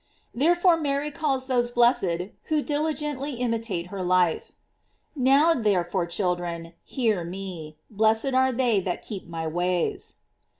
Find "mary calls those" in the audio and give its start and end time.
0.77-1.69